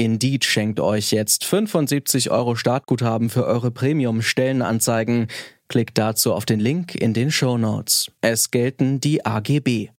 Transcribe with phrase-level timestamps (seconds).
[0.00, 5.26] Indeed schenkt euch jetzt 75 Euro Startguthaben für eure Premium-Stellenanzeigen.
[5.68, 8.10] Klickt dazu auf den Link in den Show Notes.
[8.22, 9.90] Es gelten die AGB.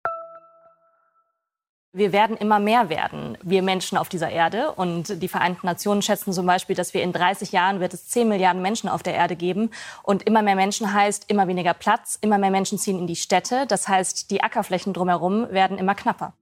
[1.92, 4.72] Wir werden immer mehr werden, wir Menschen auf dieser Erde.
[4.72, 8.26] Und die Vereinten Nationen schätzen zum Beispiel, dass wir in 30 Jahren wird es 10
[8.26, 9.68] Milliarden Menschen auf der Erde geben.
[10.02, 13.66] Und immer mehr Menschen heißt immer weniger Platz, immer mehr Menschen ziehen in die Städte.
[13.68, 16.32] Das heißt, die Ackerflächen drumherum werden immer knapper.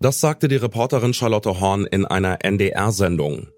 [0.00, 3.48] Das sagte die Reporterin Charlotte Horn in einer NDR-Sendung.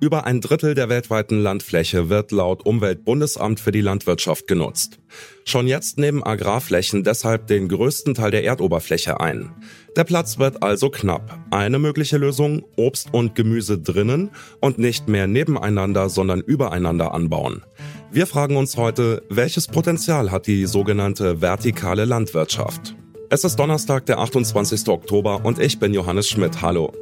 [0.00, 5.00] Über ein Drittel der weltweiten Landfläche wird laut Umweltbundesamt für die Landwirtschaft genutzt.
[5.44, 9.50] Schon jetzt nehmen Agrarflächen deshalb den größten Teil der Erdoberfläche ein.
[9.96, 11.36] Der Platz wird also knapp.
[11.50, 14.30] Eine mögliche Lösung, Obst und Gemüse drinnen
[14.60, 17.64] und nicht mehr nebeneinander, sondern übereinander anbauen.
[18.12, 22.94] Wir fragen uns heute, welches Potenzial hat die sogenannte vertikale Landwirtschaft?
[23.30, 24.88] Es ist Donnerstag, der 28.
[24.88, 26.62] Oktober und ich bin Johannes Schmidt.
[26.62, 26.94] Hallo.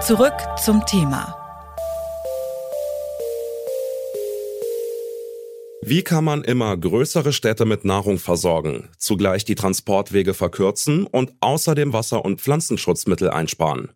[0.00, 1.34] Zurück zum Thema.
[5.82, 11.92] Wie kann man immer größere Städte mit Nahrung versorgen, zugleich die Transportwege verkürzen und außerdem
[11.92, 13.90] Wasser- und Pflanzenschutzmittel einsparen?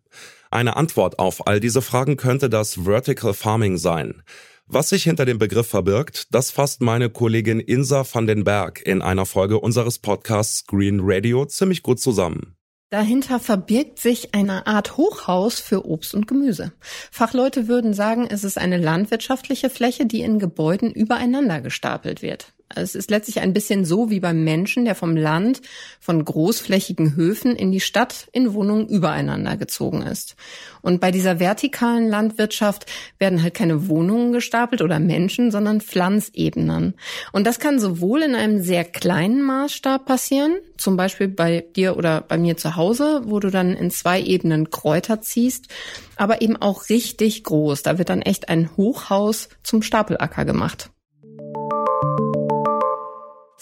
[0.51, 4.23] Eine Antwort auf all diese Fragen könnte das Vertical Farming sein.
[4.65, 9.01] Was sich hinter dem Begriff verbirgt, das fasst meine Kollegin Insa van den Berg in
[9.01, 12.55] einer Folge unseres Podcasts Green Radio ziemlich gut zusammen.
[12.91, 16.71] Dahinter verbirgt sich eine Art Hochhaus für Obst und Gemüse.
[17.11, 22.53] Fachleute würden sagen, es ist eine landwirtschaftliche Fläche, die in Gebäuden übereinander gestapelt wird.
[22.75, 25.61] Es ist letztlich ein bisschen so wie beim Menschen, der vom Land,
[25.99, 30.35] von großflächigen Höfen in die Stadt in Wohnungen übereinander gezogen ist.
[30.81, 32.85] Und bei dieser vertikalen Landwirtschaft
[33.17, 36.93] werden halt keine Wohnungen gestapelt oder Menschen, sondern Pflanzebenen.
[37.31, 42.21] Und das kann sowohl in einem sehr kleinen Maßstab passieren, zum Beispiel bei dir oder
[42.21, 45.67] bei mir zu Hause, wo du dann in zwei Ebenen Kräuter ziehst,
[46.15, 47.81] aber eben auch richtig groß.
[47.81, 50.91] Da wird dann echt ein Hochhaus zum Stapelacker gemacht.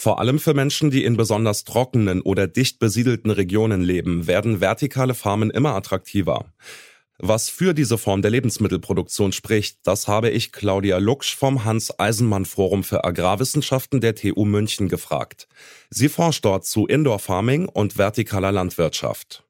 [0.07, 5.13] Vor allem für Menschen, die in besonders trockenen oder dicht besiedelten Regionen leben, werden vertikale
[5.13, 6.45] Farmen immer attraktiver.
[7.17, 13.03] Was für diese Form der Lebensmittelproduktion spricht, das habe ich Claudia Lucksch vom Hans-Eisenmann-Forum für
[13.03, 15.49] Agrarwissenschaften der TU München gefragt.
[15.89, 19.43] Sie forscht dort zu Indoor Farming und vertikaler Landwirtschaft.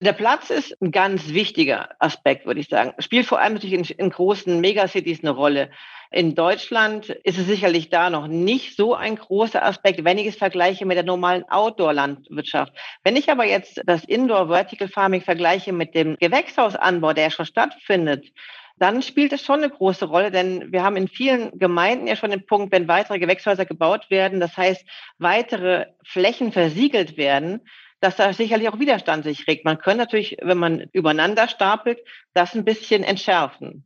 [0.00, 2.92] Der Platz ist ein ganz wichtiger Aspekt, würde ich sagen.
[3.00, 5.70] Spielt vor allem natürlich in, in großen Megacities eine Rolle.
[6.12, 10.36] In Deutschland ist es sicherlich da noch nicht so ein großer Aspekt, wenn ich es
[10.36, 12.72] vergleiche mit der normalen Outdoor-Landwirtschaft.
[13.02, 18.32] Wenn ich aber jetzt das Indoor-Vertical Farming vergleiche mit dem Gewächshausanbau, der schon stattfindet,
[18.78, 22.30] dann spielt es schon eine große Rolle, denn wir haben in vielen Gemeinden ja schon
[22.30, 24.86] den Punkt, wenn weitere Gewächshäuser gebaut werden, das heißt
[25.18, 27.62] weitere Flächen versiegelt werden,
[28.00, 29.64] dass da sicherlich auch Widerstand sich regt.
[29.64, 31.98] Man könnte natürlich, wenn man übereinander stapelt,
[32.34, 33.84] das ein bisschen entschärfen.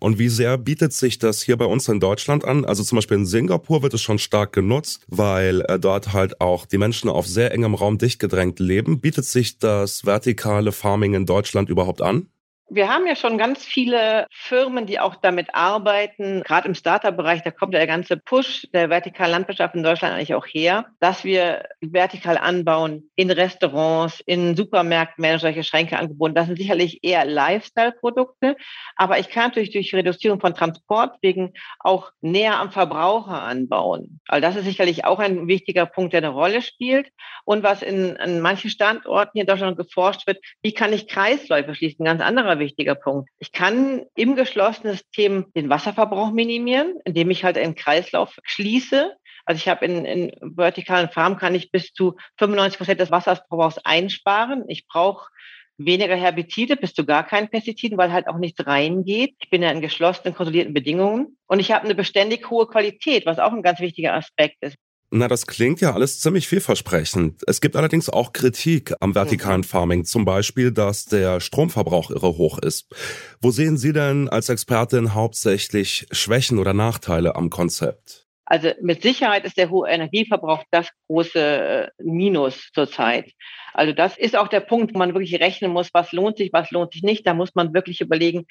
[0.00, 2.66] Und wie sehr bietet sich das hier bei uns in Deutschland an?
[2.66, 6.66] Also zum Beispiel in Singapur wird es schon stark genutzt, weil äh, dort halt auch
[6.66, 9.00] die Menschen auf sehr engem Raum dicht gedrängt leben.
[9.00, 12.28] Bietet sich das vertikale Farming in Deutschland überhaupt an?
[12.70, 16.42] Wir haben ja schon ganz viele Firmen, die auch damit arbeiten.
[16.42, 20.46] Gerade im Startup-Bereich, da kommt der ganze Push der vertikalen Landwirtschaft in Deutschland eigentlich auch
[20.46, 26.34] her, dass wir vertikal anbauen in Restaurants, in Supermärkten werden solche Schränke angeboten.
[26.34, 28.56] Das sind sicherlich eher Lifestyle-Produkte.
[28.96, 34.20] Aber ich kann natürlich durch Reduzierung von Transportwegen auch näher am Verbraucher anbauen.
[34.26, 37.10] Also das ist sicherlich auch ein wichtiger Punkt, der eine Rolle spielt.
[37.44, 41.74] Und was in, in manchen Standorten hier in Deutschland geforscht wird, wie kann ich Kreisläufe
[41.74, 42.06] schließen?
[42.06, 43.28] Ganz anderer anderer wichtiger Punkt.
[43.38, 49.12] Ich kann im geschlossenen System den Wasserverbrauch minimieren, indem ich halt einen Kreislauf schließe.
[49.44, 53.78] Also ich habe in, in vertikalen Farmen kann ich bis zu 95 Prozent des Wasserverbrauchs
[53.78, 54.64] einsparen.
[54.68, 55.28] Ich brauche
[55.76, 59.34] weniger Herbizide, bis zu gar keinen Pestiziden, weil halt auch nichts reingeht.
[59.40, 63.38] Ich bin ja in geschlossenen, kontrollierten Bedingungen und ich habe eine beständig hohe Qualität, was
[63.38, 64.76] auch ein ganz wichtiger Aspekt ist.
[65.16, 67.44] Na, das klingt ja alles ziemlich vielversprechend.
[67.46, 69.64] Es gibt allerdings auch Kritik am vertikalen mhm.
[69.64, 72.92] Farming, zum Beispiel, dass der Stromverbrauch irre hoch ist.
[73.40, 78.26] Wo sehen Sie denn als Expertin hauptsächlich Schwächen oder Nachteile am Konzept?
[78.44, 83.30] Also mit Sicherheit ist der hohe Energieverbrauch das große äh, Minus zurzeit.
[83.72, 86.72] Also das ist auch der Punkt, wo man wirklich rechnen muss, was lohnt sich, was
[86.72, 87.24] lohnt sich nicht.
[87.24, 88.46] Da muss man wirklich überlegen,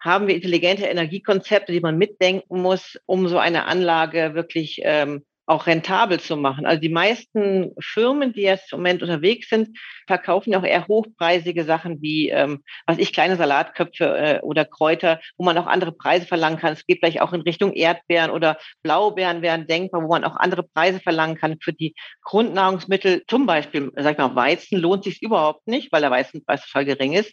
[0.00, 5.66] haben wir intelligente Energiekonzepte, die man mitdenken muss, um so eine Anlage wirklich ähm, auch
[5.66, 6.66] rentabel zu machen.
[6.66, 12.02] Also die meisten Firmen, die jetzt im Moment unterwegs sind, verkaufen auch eher hochpreisige Sachen
[12.02, 16.58] wie, ähm, was ich, kleine Salatköpfe äh, oder Kräuter, wo man auch andere Preise verlangen
[16.58, 16.72] kann.
[16.72, 20.64] Es geht vielleicht auch in Richtung Erdbeeren oder Blaubeeren wären denkbar, wo man auch andere
[20.64, 21.58] Preise verlangen kann.
[21.60, 26.10] Für die Grundnahrungsmittel, zum Beispiel, sag ich mal, Weizen, lohnt sich überhaupt nicht, weil der
[26.10, 27.32] Weizenpreis voll gering ist.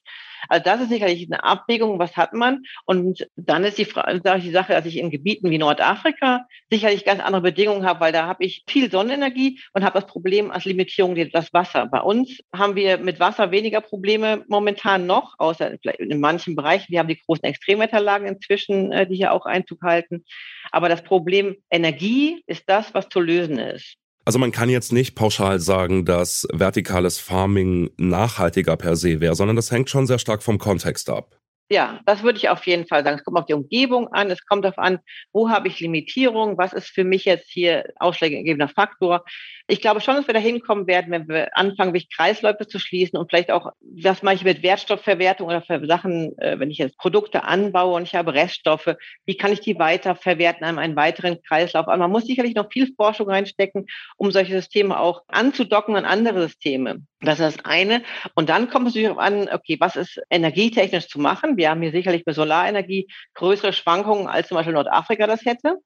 [0.49, 2.63] Also das ist sicherlich eine Abwägung, was hat man?
[2.85, 7.21] Und dann ist die, Frage, die Sache, dass ich in Gebieten wie Nordafrika sicherlich ganz
[7.21, 11.15] andere Bedingungen habe, weil da habe ich viel Sonnenenergie und habe das Problem als Limitierung
[11.31, 11.85] das Wasser.
[11.85, 16.87] Bei uns haben wir mit Wasser weniger Probleme momentan noch, außer in manchen Bereichen.
[16.89, 20.25] Wir haben die großen Extremwetterlagen inzwischen, äh, die hier auch Einzug halten.
[20.69, 23.95] Aber das Problem Energie ist das, was zu lösen ist.
[24.25, 29.55] Also man kann jetzt nicht pauschal sagen, dass vertikales Farming nachhaltiger per se wäre, sondern
[29.55, 31.39] das hängt schon sehr stark vom Kontext ab.
[31.69, 33.17] Ja, das würde ich auf jeden Fall sagen.
[33.17, 34.99] Es kommt auf die Umgebung an, es kommt darauf an,
[35.31, 39.23] wo habe ich Limitierung, was ist für mich jetzt hier ausschlaggebender Faktor.
[39.67, 43.17] Ich glaube schon, dass wir da hinkommen werden, wenn wir anfangen, wirklich Kreisläufe zu schließen
[43.17, 46.97] und vielleicht auch, was mache ich mit Wertstoffverwertung oder für Sachen, äh, wenn ich jetzt
[46.97, 48.95] Produkte anbaue und ich habe Reststoffe,
[49.25, 51.87] wie kann ich die weiter verwerten an einen weiteren Kreislauf?
[51.87, 53.85] Aber man muss sicherlich noch viel Forschung reinstecken,
[54.17, 57.01] um solche Systeme auch anzudocken an andere Systeme.
[57.21, 58.03] Das ist das eine.
[58.35, 61.57] Und dann kommt es natürlich an, okay, was ist energietechnisch zu machen?
[61.63, 65.77] Wir haben hier sicherlich bei Solarenergie größere Schwankungen, als zum Beispiel Nordafrika das hätte.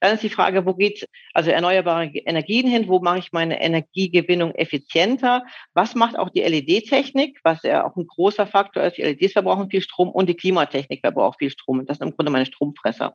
[0.00, 2.88] Dann ist die Frage, wo geht also erneuerbare Energien hin?
[2.88, 5.44] Wo mache ich meine Energiegewinnung effizienter?
[5.72, 8.96] Was macht auch die LED-Technik, was ja auch ein großer Faktor ist?
[8.96, 11.86] Die LEDs verbrauchen viel Strom und die Klimatechnik verbraucht viel Strom.
[11.86, 13.14] Das sind im Grunde meine Stromfresser.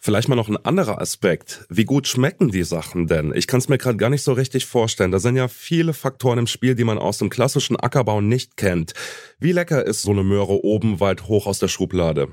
[0.00, 1.66] Vielleicht mal noch ein anderer Aspekt.
[1.68, 3.32] Wie gut schmecken die Sachen denn?
[3.34, 5.10] Ich kann es mir gerade gar nicht so richtig vorstellen.
[5.10, 8.94] Da sind ja viele Faktoren im Spiel, die man aus dem klassischen Ackerbau nicht kennt.
[9.40, 12.28] Wie lecker ist so eine Möhre oben weit hoch aus der Schublade?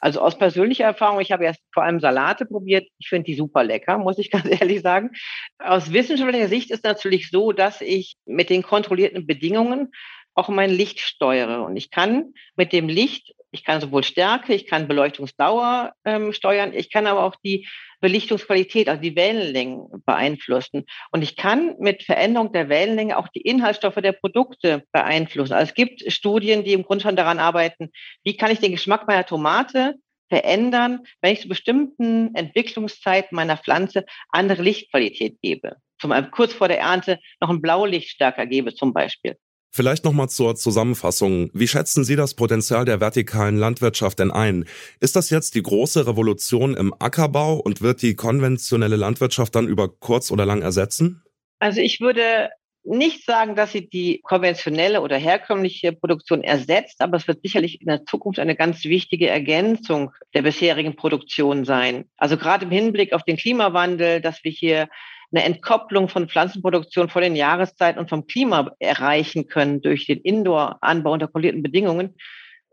[0.00, 2.86] Also aus persönlicher Erfahrung, ich habe erst vor allem Salate probiert.
[2.98, 5.10] Ich finde die super lecker, muss ich ganz ehrlich sagen.
[5.58, 9.92] Aus wissenschaftlicher Sicht ist natürlich so, dass ich mit den kontrollierten Bedingungen
[10.34, 11.64] auch mein Licht steuere.
[11.64, 16.72] Und ich kann mit dem Licht, ich kann sowohl Stärke, ich kann Beleuchtungsdauer ähm, steuern,
[16.74, 17.68] ich kann aber auch die
[18.00, 20.84] Belichtungsqualität, also die Wellenlängen beeinflussen.
[21.12, 25.54] Und ich kann mit Veränderung der Wellenlänge auch die Inhaltsstoffe der Produkte beeinflussen.
[25.54, 27.90] Also es gibt Studien, die im Grunde schon daran arbeiten,
[28.24, 29.94] wie kann ich den Geschmack meiner Tomate
[30.28, 35.76] verändern, wenn ich zu bestimmten Entwicklungszeiten meiner Pflanze andere Lichtqualität gebe.
[36.00, 39.36] Zum Beispiel kurz vor der Ernte noch ein Blaulicht stärker gebe zum Beispiel.
[39.76, 41.50] Vielleicht nochmal zur Zusammenfassung.
[41.52, 44.66] Wie schätzen Sie das Potenzial der vertikalen Landwirtschaft denn ein?
[45.00, 49.88] Ist das jetzt die große Revolution im Ackerbau und wird die konventionelle Landwirtschaft dann über
[49.88, 51.24] kurz oder lang ersetzen?
[51.58, 52.50] Also ich würde
[52.84, 57.88] nicht sagen, dass sie die konventionelle oder herkömmliche Produktion ersetzt, aber es wird sicherlich in
[57.88, 62.04] der Zukunft eine ganz wichtige Ergänzung der bisherigen Produktion sein.
[62.16, 64.88] Also gerade im Hinblick auf den Klimawandel, dass wir hier
[65.32, 71.12] eine Entkopplung von Pflanzenproduktion vor den Jahreszeiten und vom Klima erreichen können durch den Indoor-Anbau
[71.12, 72.14] unter kontrollierten Bedingungen,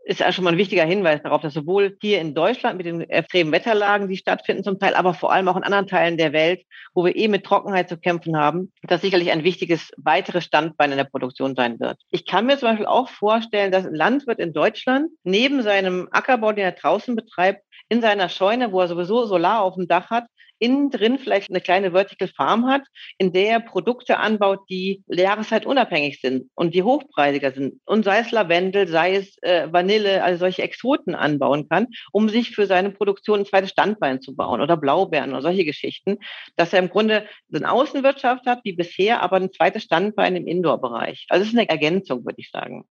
[0.04, 3.02] ist ja schon mal ein wichtiger Hinweis darauf, dass sowohl hier in Deutschland mit den
[3.02, 6.62] extremen Wetterlagen, die stattfinden zum Teil, aber vor allem auch in anderen Teilen der Welt,
[6.94, 10.96] wo wir eh mit Trockenheit zu kämpfen haben, das sicherlich ein wichtiges weiteres Standbein in
[10.96, 11.98] der Produktion sein wird.
[12.10, 16.52] Ich kann mir zum Beispiel auch vorstellen, dass ein Landwirt in Deutschland neben seinem Ackerbau,
[16.52, 20.24] den er draußen betreibt, in seiner Scheune, wo er sowieso Solar auf dem Dach hat,
[20.62, 22.82] innen drin vielleicht eine kleine Vertical Farm hat,
[23.18, 27.80] in der er Produkte anbaut, die jahreszeitunabhängig sind und die hochpreisiger sind.
[27.84, 32.54] Und sei es Lavendel, sei es äh, Vanille, also solche Exoten anbauen kann, um sich
[32.54, 36.18] für seine Produktion ein zweites Standbein zu bauen oder Blaubeeren oder solche Geschichten,
[36.56, 41.26] dass er im Grunde eine Außenwirtschaft hat, wie bisher, aber ein zweites Standbein im Indoor-Bereich.
[41.28, 42.84] Also es ist eine Ergänzung, würde ich sagen.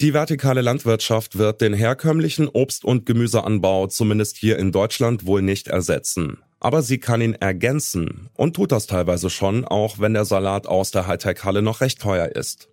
[0.00, 5.66] Die vertikale Landwirtschaft wird den herkömmlichen Obst- und Gemüseanbau zumindest hier in Deutschland wohl nicht
[5.66, 6.38] ersetzen.
[6.60, 10.92] Aber sie kann ihn ergänzen und tut das teilweise schon, auch wenn der Salat aus
[10.92, 12.68] der Hightech-Halle noch recht teuer ist.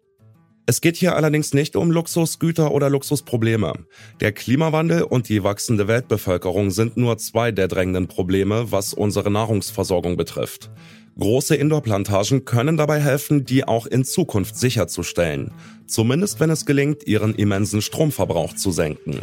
[0.67, 3.73] Es geht hier allerdings nicht um Luxusgüter oder Luxusprobleme.
[4.19, 10.15] Der Klimawandel und die wachsende Weltbevölkerung sind nur zwei der drängenden Probleme, was unsere Nahrungsversorgung
[10.15, 10.69] betrifft.
[11.17, 15.51] Große Indoor-Plantagen können dabei helfen, die auch in Zukunft sicherzustellen.
[15.87, 19.21] Zumindest wenn es gelingt, ihren immensen Stromverbrauch zu senken.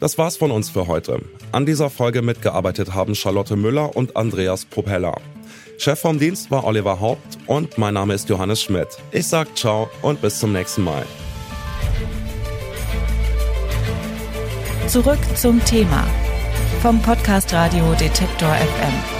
[0.00, 1.20] Das war's von uns für heute.
[1.52, 5.20] An dieser Folge mitgearbeitet haben Charlotte Müller und Andreas Propeller.
[5.78, 8.88] Chef vom Dienst war Oliver Haupt und mein Name ist Johannes Schmidt.
[9.12, 11.04] Ich sag ciao und bis zum nächsten Mal.
[14.88, 16.04] Zurück zum Thema
[16.80, 19.17] vom Podcast Radio Detektor FM.